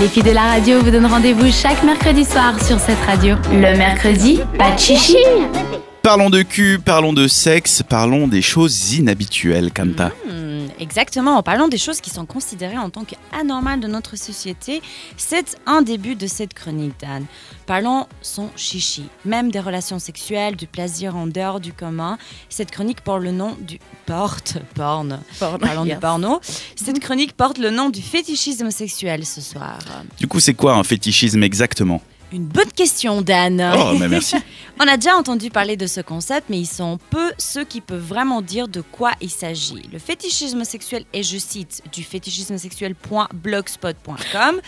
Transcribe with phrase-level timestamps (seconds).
[0.00, 3.36] Les filles de la radio vous donnent rendez-vous chaque mercredi soir sur cette radio.
[3.52, 5.16] Le mercredi, pas de chichi.
[6.02, 10.10] Parlons de cul, parlons de sexe, parlons des choses inhabituelles, Kanta.
[10.78, 14.82] Exactement, en parlant des choses qui sont considérées en tant qu'anormales de notre société,
[15.16, 17.26] c'est un début de cette chronique, Dan.
[17.66, 22.18] Parlons son chichi, même des relations sexuelles, du plaisir en dehors du commun.
[22.48, 25.20] Cette chronique porte le nom du porte porn.
[25.38, 26.40] Parlons du porno.
[26.76, 29.78] Cette chronique porte le nom du fétichisme sexuel ce soir.
[30.18, 32.02] Du coup, c'est quoi un fétichisme exactement?
[32.32, 33.62] Une bonne question, Dan.
[33.76, 34.36] Oh, merci.
[34.80, 38.04] On a déjà entendu parler de ce concept, mais ils sont peu ceux qui peuvent
[38.04, 39.82] vraiment dire de quoi il s'agit.
[39.92, 44.60] Le fétichisme sexuel est, je cite, du fétichisme sexuel.blogspot.com,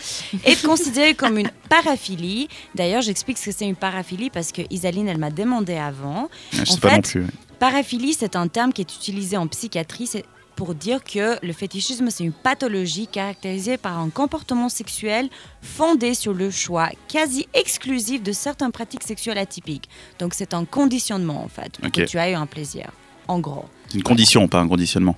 [0.45, 2.47] est considéré comme une paraphilie.
[2.75, 6.29] D'ailleurs, j'explique ce que c'est une paraphilie parce que Isaline, elle m'a demandé avant.
[6.51, 7.25] Je sais En pas fait, non plus.
[7.59, 10.07] Paraphilie, c'est un terme qui est utilisé en psychiatrie
[10.57, 15.29] pour dire que le fétichisme, c'est une pathologie caractérisée par un comportement sexuel
[15.61, 19.87] fondé sur le choix quasi exclusif de certaines pratiques sexuelles atypiques.
[20.19, 21.93] Donc c'est un conditionnement, en fait, pour Ok.
[21.93, 22.89] que tu aies un plaisir,
[23.27, 23.65] en gros.
[23.87, 25.15] C'est une condition, pas un conditionnement.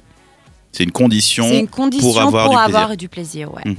[0.73, 2.97] C'est une condition, C'est une condition pour avoir du plaisir.
[2.97, 3.63] du plaisir, ouais.
[3.65, 3.75] Mhm.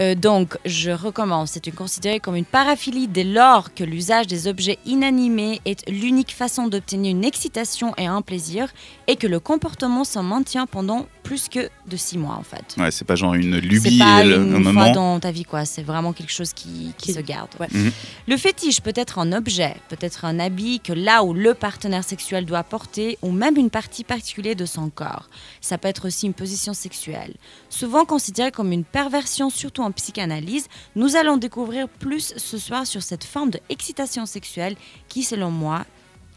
[0.00, 1.50] Euh, donc, je recommence.
[1.62, 6.68] C'est considéré comme une paraphilie dès lors que l'usage des objets inanimés est l'unique façon
[6.68, 8.68] d'obtenir une excitation et un plaisir,
[9.06, 12.74] et que le comportement s'en maintient pendant plus que de six mois, en fait.
[12.78, 14.90] Ouais, c'est pas genre une C'est lubie pas le- une un fois moment.
[14.92, 15.64] dans ta vie, quoi.
[15.64, 17.50] C'est vraiment quelque chose qui, qui Qui- se garde.
[17.60, 17.68] ouais.
[17.70, 17.90] Mhm.
[18.26, 22.04] Le fétiche peut être un objet, peut être un habit que là où le partenaire
[22.04, 25.28] sexuel doit porter, ou même une partie particulière de son corps.
[25.60, 27.34] Ça peut être aussi une position sexuelle.
[27.68, 33.02] Souvent considéré comme une perversion, surtout en psychanalyse, nous allons découvrir plus ce soir sur
[33.02, 34.76] cette forme de excitation sexuelle
[35.08, 35.84] qui, selon moi,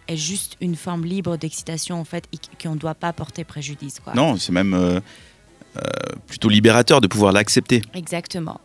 [0.07, 3.43] est juste une forme libre d'excitation en fait et qui- qu'on ne doit pas porter
[3.45, 3.99] préjudice.
[4.03, 4.13] Quoi.
[4.13, 4.99] Non, c'est même euh,
[5.77, 5.81] euh,
[6.27, 7.81] plutôt libérateur de pouvoir l'accepter.
[7.93, 8.59] Exactement.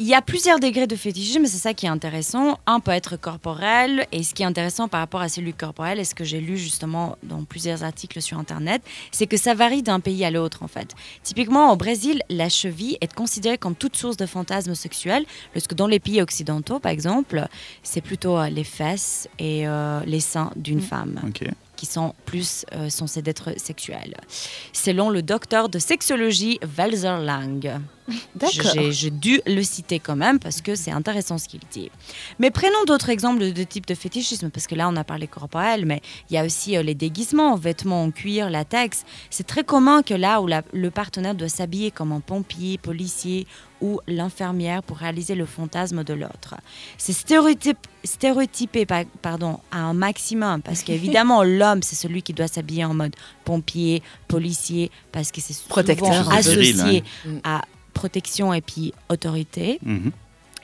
[0.00, 2.60] Il y a plusieurs degrés de fétichisme, c'est ça qui est intéressant.
[2.68, 6.04] Un peut être corporel, et ce qui est intéressant par rapport à celui corporel, et
[6.04, 9.98] ce que j'ai lu justement dans plusieurs articles sur Internet, c'est que ça varie d'un
[9.98, 10.94] pays à l'autre en fait.
[11.24, 15.74] Typiquement au Brésil, la cheville est considérée comme toute source de fantasmes sexuels, parce que
[15.74, 17.48] dans les pays occidentaux, par exemple,
[17.82, 21.42] c'est plutôt euh, les fesses et euh, les seins d'une femme Ok.
[21.74, 24.14] qui sont plus euh, censés d'être sexuels.
[24.72, 27.80] Selon le docteur de sexologie Walzer Lang.
[28.34, 28.90] D'accord.
[28.90, 31.90] J'ai dû le citer quand même parce que c'est intéressant ce qu'il dit.
[32.38, 35.84] Mais prenons d'autres exemples de, types de fétichisme parce que là on a parlé corporel,
[35.86, 39.04] mais il y a aussi euh, les déguisements, vêtements en cuir, latex.
[39.30, 43.46] C'est très commun que là où la- le partenaire doit s'habiller comme un pompier, policier
[43.80, 46.56] ou l'infirmière pour réaliser le fantasme de l'autre.
[46.96, 47.12] C'est
[48.04, 52.94] stéréotypé pa- pardon, à un maximum parce qu'évidemment l'homme c'est celui qui doit s'habiller en
[52.94, 53.14] mode
[53.44, 57.40] pompier, policier parce que c'est souvent Protecteur, associé hein.
[57.44, 57.62] à
[57.98, 59.80] protection et puis autorité.
[59.82, 60.12] Mhm.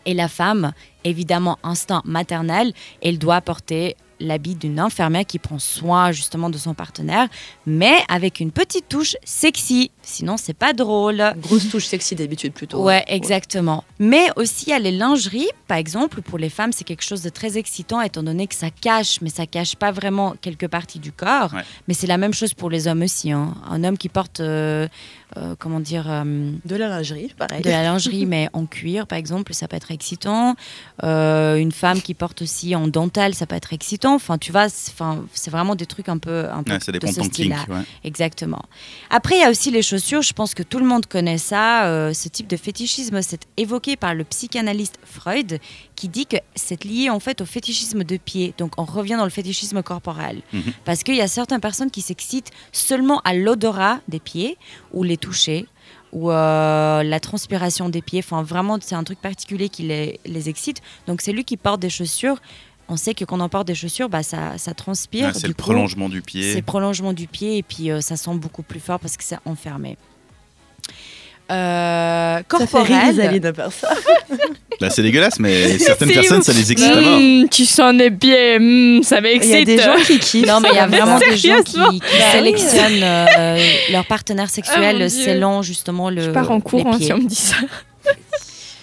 [0.06, 0.72] Et la femme,
[1.02, 2.72] évidemment, instinct maternel,
[3.02, 7.26] elle doit porter l'habit d'une infirmière qui prend soin justement de son partenaire,
[7.66, 9.90] mais avec une petite touche sexy.
[10.06, 11.22] Sinon, c'est pas drôle.
[11.38, 12.80] Grosse touche sexy d'habitude plutôt.
[12.82, 12.84] hein.
[12.84, 13.84] Ouais, exactement.
[13.98, 17.22] Mais aussi, il y a les lingeries, par exemple, pour les femmes, c'est quelque chose
[17.22, 20.98] de très excitant, étant donné que ça cache, mais ça cache pas vraiment quelques parties
[20.98, 21.52] du corps.
[21.54, 21.62] Ouais.
[21.88, 23.32] Mais c'est la même chose pour les hommes aussi.
[23.32, 23.54] hein.
[23.68, 24.86] Un homme qui porte, euh,
[25.36, 27.62] euh, comment dire, euh, De la lingerie, pareil.
[27.62, 30.54] de la lingerie, mais en cuir, par exemple, ça peut être excitant.
[31.02, 34.14] Euh, une femme qui porte aussi en dentelle, ça peut être excitant.
[34.14, 36.92] Enfin, tu vois, c'est enfin, c'est vraiment des trucs un peu, un peu Ouais, de
[36.92, 37.64] dépend de ce style-là.
[37.68, 37.82] ouais.
[38.04, 38.62] Exactement.
[39.10, 40.22] Après, il y a aussi les chaussures.
[40.22, 41.86] Je pense que tout le monde connaît ça.
[41.86, 45.60] Euh, ce type de fétichisme, c'est évoqué par le psychanalyste Freud,
[45.94, 48.54] qui dit que c'est lié en fait au fétichisme de pied.
[48.58, 50.42] Donc, on revient dans le fétichisme corporel.
[50.52, 50.62] Mhm.
[50.84, 54.58] Parce qu'il y a certaines personnes qui s'excitent seulement à l'odorat des pieds
[54.92, 55.66] ou les toucher
[56.12, 58.20] ou euh, la transpiration des pieds.
[58.20, 60.80] Enfin, vraiment, c'est un truc particulier qui les, les excite.
[61.06, 62.40] Donc, c'est lui qui porte des chaussures.
[62.88, 65.30] On sait que quand on porte des chaussures, bah, ça, ça transpire.
[65.34, 66.54] C'est le coup, prolongement du c'est pied.
[66.56, 69.38] le prolongement du pied et puis euh, ça sent beaucoup plus fort parce que c'est
[69.46, 69.96] enfermé.
[71.50, 73.42] Euh, Ça fait rire corporel.
[73.70, 73.94] Ça.
[74.80, 76.46] Bah, c'est dégueulasse, mais certaines C'est personnes, ouf.
[76.46, 76.90] ça les excite.
[76.96, 79.66] Mmh, tu sens des pieds, mmh, ça Il y a m'excite.
[79.66, 80.46] des gens qui kiffent.
[80.48, 84.52] Non, mais il y a vraiment des gens qui, Bah sélectionnent euh, leur partenaire Oh
[84.52, 86.22] sexuel selon justement le.
[86.22, 87.56] Je pars en cours hein, si on me dit ça.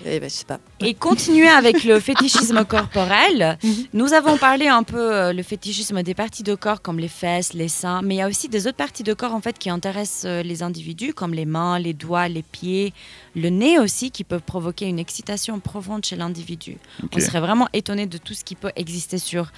[0.05, 0.59] Eh ben, je sais pas.
[0.79, 3.57] Et continuer avec le fétichisme corporel.
[3.63, 3.73] Mhm.
[3.93, 7.53] Nous avons parlé un peu euh, le fétichisme des parties de corps comme les fesses,
[7.53, 9.69] les seins, mais il y a aussi des autres parties de corps en fait qui
[9.69, 12.93] intéressent euh, les individus comme les mains, les doigts, les pieds,
[13.35, 16.77] le nez aussi qui peuvent provoquer une excitation profonde chez l'individu.
[17.15, 19.51] On serait vraiment étonné de tout ce qui peut exister sur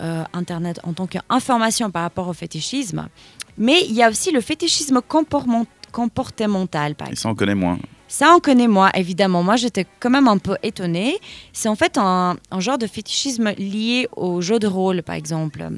[0.00, 3.08] euh, Internet en tant qu'information par rapport au fétichisme.
[3.56, 7.22] Mais il y a aussi le fétichisme comportement- comportemental, par Et exemple.
[7.22, 7.78] ça, on connaît moins.
[8.08, 9.42] Ça, on connaît moi, évidemment.
[9.42, 11.18] Moi, j'étais quand même un peu étonnée.
[11.52, 15.68] C'est en fait un, un genre de fétichisme lié au jeu de rôle, par exemple,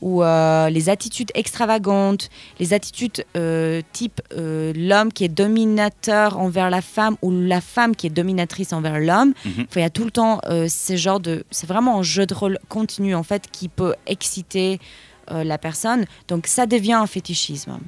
[0.00, 6.70] ou euh, les attitudes extravagantes, les attitudes euh, type euh, l'homme qui est dominateur envers
[6.70, 9.32] la femme ou la femme qui est dominatrice envers l'homme.
[9.44, 9.66] Mhm.
[9.76, 11.44] Il y a tout le temps ces genres de...
[11.50, 14.80] C'est vraiment un jeu de rôle continu, en fait, qui peut exciter
[15.30, 16.06] la personne.
[16.26, 17.78] Donc, ça devient un fétichisme.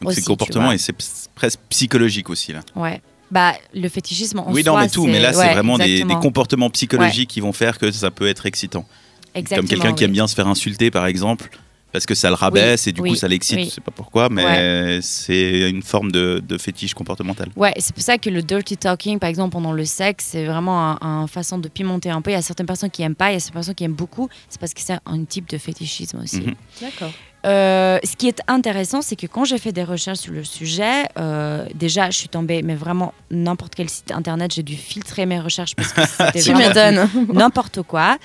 [0.00, 0.94] Donc Aussi, c'est comportement et c'est
[1.34, 2.60] presque psychologique aussi là.
[2.74, 3.00] Ouais.
[3.30, 5.06] Bah, le fétichisme en oui, soi, non, mais tout.
[5.06, 8.46] Mais là, c'est ouais, vraiment des, comportements psychologiques qui vont faire que ça peut être
[8.46, 8.82] excitant.
[8.82, 11.50] Comme Exactement, quelqu'un qui aime bien se faire insulter, par exemple,
[11.92, 13.56] parce que ça le rabaisse et du oui, coup ça l'excite.
[13.56, 13.64] oui.
[13.64, 17.48] Je sais pas pourquoi, mais c'est une forme de, de fétiche comportemental.
[17.56, 20.92] Ouais, c'est pour ça que le dirty talking, par exemple, pendant le sexe, c'est vraiment
[20.92, 22.30] un, un façon de pimenter un peu.
[22.30, 23.92] Il y a certaines personnes qui aiment pas, il y a certaines personnes qui aiment
[23.92, 24.28] beaucoup.
[24.48, 26.40] C'est parce que c'est un type de fétichisme aussi.
[26.42, 26.54] Mhm.
[26.80, 27.12] D'accord.
[27.46, 31.04] Euh, ce qui est intéressant, c'est que quand j'ai fait des recherches sur le sujet,
[31.18, 35.38] euh, déjà, je suis tombée, mais vraiment, n'importe quel site internet, j'ai dû filtrer mes
[35.38, 38.18] recherches parce que c'était vraiment n'importe quoi.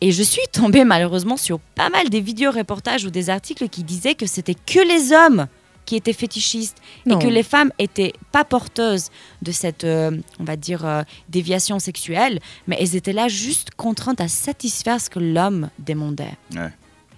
[0.00, 3.84] Et je suis tombée malheureusement sur pas mal des vidéos reportages ou des articles qui
[3.84, 5.46] disaient que c'était que les hommes
[5.84, 7.18] qui étaient fétichistes Non.
[7.18, 9.08] et que les femmes étaient pas porteuses
[9.42, 14.20] de cette, euh, on va dire, euh, déviation sexuelle, mais elles étaient là juste contraintes
[14.20, 16.34] à satisfaire ce que l'homme demandait.
[16.54, 16.70] Ouais.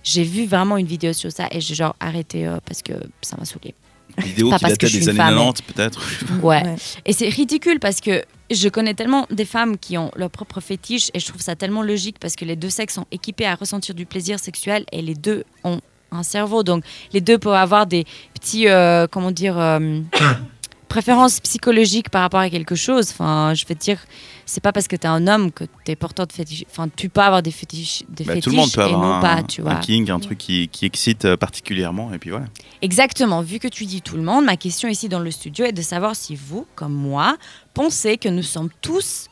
[0.04, 2.92] J'ai vu vraiment une vidéo sur ça et j'ai genre arrêté euh, parce que
[3.22, 3.74] ça m'a saoulée.
[4.18, 6.00] Vidéo qui datait des années femme, 90 peut-être.
[6.42, 6.62] Ouais.
[6.62, 6.76] Ouais.
[7.04, 11.10] Et c'est ridicule parce que je connais tellement des femmes qui ont leur propre fétiche
[11.14, 13.94] et je trouve ça tellement logique parce que les deux sexes sont équipés à ressentir
[13.94, 15.80] du plaisir sexuel et les deux ont
[16.12, 16.62] un cerveau.
[16.62, 18.04] Donc les deux peuvent avoir des
[18.34, 20.00] petits, euh, comment dire, euh,
[20.94, 23.10] préférences psychologiques par rapport à quelque chose.
[23.10, 23.98] Enfin, je veux dire,
[24.46, 26.64] c'est pas parce que tu es un homme que tu es porteur de fétiche.
[26.70, 29.00] Enfin, tu peux avoir des fétiches, des Bah, fétiches tout le monde peut et avoir
[29.00, 29.74] non un, pas, tu un vois.
[29.76, 32.14] king, un truc qui, qui excite euh, particulièrement.
[32.14, 32.46] Et puis voilà.
[32.80, 35.72] Exactement, vu que tu dis tout le monde, ma question ici dans le studio est
[35.72, 37.36] de savoir si vous, comme moi,
[37.74, 39.26] pensez que nous sommes tous,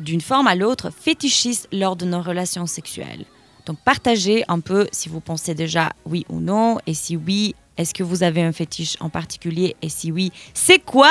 [0.00, 3.26] d'une forme à l'autre, fétichistes lors de nos relations sexuelles.
[3.64, 7.94] Donc partagez un peu si vous pensez déjà oui ou non, et si oui, est-ce
[7.94, 11.10] que vous avez un fétiche en particulier, et si oui, c'est quoi?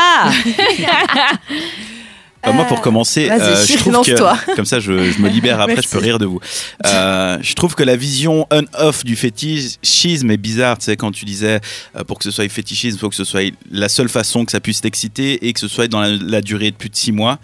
[2.48, 5.60] Euh, moi, pour commencer, vas-y, euh, je trouve que comme ça, je, je me libère.
[5.60, 6.40] Après, je peux rire de vous.
[6.86, 10.78] Euh, je trouve que la vision on-off du fétichisme est bizarre.
[10.78, 11.60] Tu sais, quand tu disais
[11.96, 14.52] euh, pour que ce soit fétichisme, il faut que ce soit la seule façon que
[14.52, 17.12] ça puisse t'exciter et que ce soit dans la, la durée de plus de six
[17.12, 17.40] mois.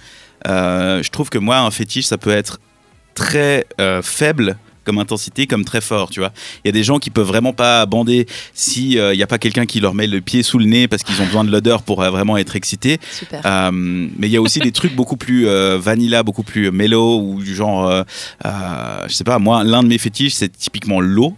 [0.47, 2.59] Euh, je trouve que moi, un fétiche, ça peut être
[3.13, 6.31] très euh, faible comme intensité, comme très fort, tu vois.
[6.63, 9.37] Il y a des gens qui peuvent vraiment pas bander si il n'y a pas
[9.37, 11.83] quelqu'un qui leur met le pied sous le nez parce qu'ils ont besoin de l'odeur
[11.83, 12.99] pour euh, vraiment être excités.
[13.11, 13.41] Super.
[13.45, 17.21] Euh, mais il y a aussi des trucs beaucoup plus euh, vanilla, beaucoup plus mellow
[17.21, 18.03] ou du genre, euh,
[18.45, 21.35] euh, je sais pas, moi, l'un de mes fétiches, c'est typiquement l'eau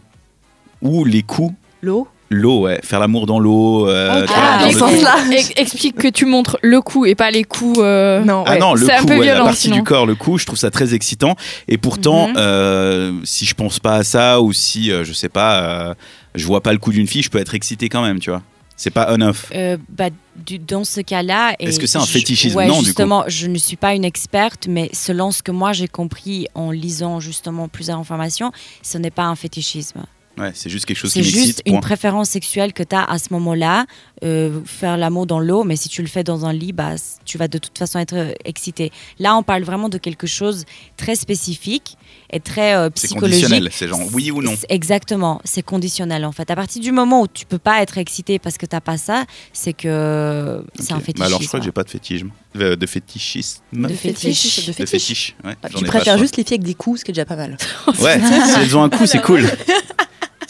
[0.81, 1.53] ou les coups.
[1.81, 3.87] L'eau L'eau, ouais, faire l'amour dans l'eau.
[3.87, 7.79] euh, Ah, dans le explique que tu montres le coup et pas les coups.
[7.79, 8.59] euh, Non, Ah ouais.
[8.59, 9.75] non, le C'est un coup, peu ouais, la violent, partie sinon.
[9.77, 11.35] du corps, le coup, je trouve ça très excitant.
[11.67, 12.33] Et pourtant, Mhm.
[12.37, 15.93] euh, si je pense pas à ça ou si, euh, je sais pas, euh,
[16.35, 18.41] je vois pas le coup d'une fille, je peux être excité quand même, tu vois.
[18.75, 19.51] C'est pas on-off.
[19.55, 21.53] Euh, bah, du- dans ce cas-là.
[21.59, 22.57] Est-ce que c'est un fétichisme?
[22.57, 22.85] ouais, Non, du coup.
[22.85, 26.71] justement, je ne suis pas une experte, mais selon ce que moi j'ai compris en
[26.71, 28.51] lisant justement plusieurs informations,
[28.81, 30.01] ce n'est pas un fétichisme.
[30.37, 31.61] Ouais, c'est juste quelque chose C'est qui juste m'excite.
[31.67, 31.81] une point.
[31.81, 33.85] préférence sexuelle que tu as à ce moment-là.
[34.23, 36.93] Euh, faire l'amour dans l'eau, mais si tu le fais dans un lit, bah,
[37.25, 38.91] tu vas de toute façon être euh, excité.
[39.19, 40.63] Là, on parle vraiment de quelque chose
[40.97, 41.97] très spécifique
[42.31, 43.41] et très euh, C'est psychologique.
[43.43, 44.53] conditionnel, c'est genre oui ou non.
[44.57, 46.49] C'est- Exactement, c'est conditionnel en fait.
[46.49, 49.25] À partir du moment où tu peux pas être excité parce que t'as pas ça,
[49.51, 51.03] c'est que c'est un Ok.
[51.03, 51.19] fétichisme.
[51.19, 52.29] Bah alors je crois que j'ai pas de fétichisme.
[52.55, 53.59] Euh, de fétichisme.
[53.73, 54.41] De De fétiche.
[54.41, 54.65] fétiche.
[54.77, 55.35] De fétiche.
[55.43, 57.35] Ouais, Tu pas, préfères juste les filles avec des coups, ce qui est déjà pas
[57.35, 57.57] mal.
[57.99, 59.43] Ouais, si elles ont un coup, c'est cool.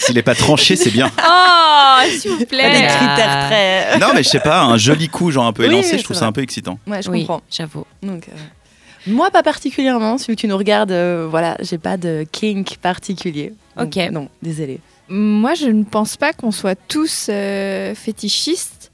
[0.05, 1.09] S'il est pas tranché, c'est bien.
[1.95, 2.87] Oh, s'il vous Pas des plaît.
[2.87, 3.99] critères très.
[3.99, 6.17] Non, mais je sais pas, un joli coup, genre un peu élancé, oui, je trouve
[6.17, 6.79] ça un peu excitant.
[6.87, 7.41] Ouais, je oui, comprends.
[7.51, 7.85] j'avoue.
[8.01, 8.31] Donc, euh,
[9.07, 10.17] Moi, pas particulièrement.
[10.17, 13.53] Celui que tu nous regardes, euh, voilà, j'ai pas de kink particulier.
[13.77, 14.11] Donc, Ok.
[14.11, 14.79] Non, désolé.
[15.07, 18.91] Moi, je ne pense pas qu'on soit tous euh, fétichistes.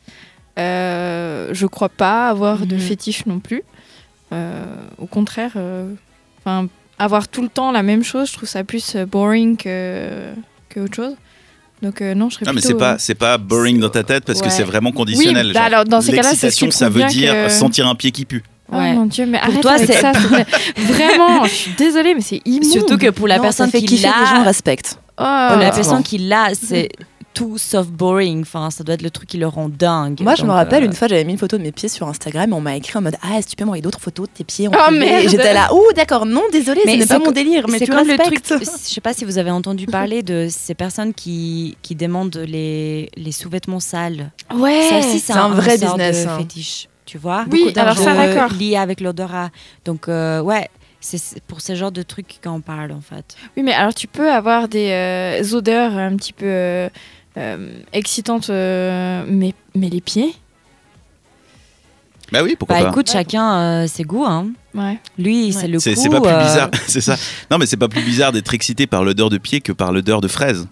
[0.57, 2.81] Euh, je crois pas avoir de Mhm.
[2.81, 3.63] fétiche non plus.
[4.33, 4.65] Euh,
[4.97, 5.91] au contraire, euh,
[6.43, 10.31] enfin, avoir tout le temps la même chose, je trouve ça plus euh, boring que,
[10.69, 11.13] que autre chose.
[11.81, 14.25] Donc euh, non, je serais Non, mais c'est pas, c'est pas boring dans ta tête
[14.25, 15.47] parce que c'est vraiment conditionnel.
[15.47, 18.11] Oui, bah alors, dans ces cas-là, c'est ce ça veut dire que- sentir un pied
[18.11, 18.43] qui pue.
[18.71, 18.93] Oh Ouais.
[18.93, 20.11] mon dieu, mais Pour arrête toi, avec c'est- ça.
[20.77, 22.65] Vraiment, je suis désolée, mais c'est immonde.
[22.71, 24.99] Surtout que pour la Non, personne ça fait qui kiffer, les gens l'a, respectent.
[25.17, 25.23] Oh.
[25.23, 25.75] la honnêtement.
[25.75, 26.89] personne qui l'a, c'est
[27.33, 28.41] tout sauf boring.
[28.41, 30.19] Enfin, ça doit être le truc qui le rend dingue.
[30.21, 32.07] Moi, je me rappelle euh, une fois, j'avais mis une photo de mes pieds sur
[32.07, 34.27] Instagram et on m'a écrit en mode Ah, est-ce que tu peux m'envoyer d'autres photos
[34.27, 34.91] de tes pieds Oh,
[35.27, 37.85] J'étais là, ouh, d'accord, non, désolé, Mais ce n'est c'est pas mon délire, mais c'est
[37.85, 38.39] tu comme le truc.
[38.47, 38.65] respectes.
[38.89, 43.09] Je sais pas si vous avez entendu parler de ces personnes qui, qui demandent les,
[43.15, 44.31] les sous-vêtements sales.
[44.53, 44.87] Ouais.
[44.89, 46.37] Ça aussi, c'est c'est un vrai sort de business, hein.
[46.39, 46.87] fétiche.
[47.05, 47.45] tu vois.
[47.51, 48.57] Oui, alors ça, d'enjeux d'accord.
[48.57, 49.49] liés avec l'odorat.
[49.85, 50.67] Donc, euh, ouais,
[51.01, 53.35] c'est c'est pour ce genre de trucs qu'on parle, en fait.
[53.55, 56.89] Oui, mais alors tu peux avoir des euh, odeurs un petit peu euh,
[57.39, 60.33] euh, excitantes, euh, mais, mais les pieds
[62.31, 62.89] Bah oui, pourquoi Bah pas.
[62.89, 64.25] écoute, chacun euh, ses goûts.
[64.25, 64.49] Hein.
[64.75, 64.99] Ouais.
[65.17, 66.01] Lui, c'est le C'est coup.
[66.03, 67.15] c'est pas plus euh, bizarre, c'est ça.
[67.49, 70.21] Non, mais c'est pas plus bizarre d'être excité par l'odeur de pied que par l'odeur
[70.21, 70.67] de fraise.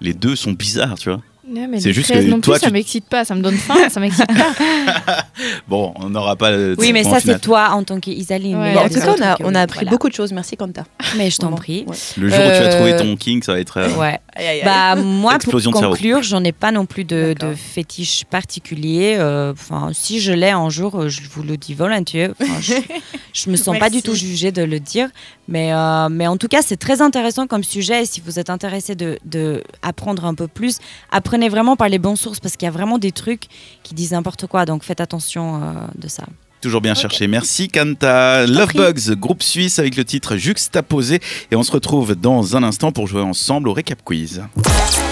[0.00, 1.20] Les deux sont bizarres, tu vois.
[1.46, 3.56] Ouais, mais C'est les juste que non toi, plus, ça m'excite pas, ça me donne
[3.56, 4.54] faim, ça m'excite pas.
[5.68, 6.52] Bon, on n'aura pas.
[6.78, 8.56] Oui, mais ça, c'est toi en tant qu'Isaline.
[8.56, 8.76] Ouais.
[8.78, 9.90] en tout cas, on a, on a appris voilà.
[9.90, 10.32] beaucoup de choses.
[10.32, 10.84] Merci, Kanta.
[11.18, 11.84] Mais je t'en prie.
[11.86, 11.96] Ouais.
[12.16, 13.76] Le jour où tu vas Euh, trouver ton king, ça va être.
[13.78, 14.20] euh, Ouais.
[14.36, 14.64] Aïe, aïe, aïe.
[14.64, 19.14] Bah, moi, pour Explosion conclure, j'en ai pas non plus de, de fétiche particulier.
[19.18, 22.30] euh, Enfin, si je l'ai un jour, euh, je vous le dis volontiers.
[22.60, 22.74] Je,
[23.32, 25.08] je me sens pas du tout jugée de le dire.
[25.46, 28.02] Mais, euh, mais en tout cas, c'est très intéressant comme sujet.
[28.02, 30.78] Et si vous êtes intéressé de, de apprendre un peu plus,
[31.12, 33.44] apprenez vraiment par les bonnes sources parce qu'il y a vraiment des trucs
[33.82, 34.64] qui disent n'importe quoi.
[34.64, 36.24] Donc faites attention euh, de ça.
[36.64, 37.26] Toujours bien cherché.
[37.26, 38.46] Merci Kanta.
[38.46, 38.72] Love.
[38.72, 41.20] Bugs, groupe suisse avec le titre Juxtaposé.
[41.50, 44.42] Et on se retrouve dans un instant pour jouer ensemble au récap quiz.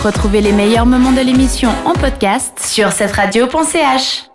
[0.03, 4.25] Retrouvez les meilleurs moments de l'émission en podcast sur cette radio.ch.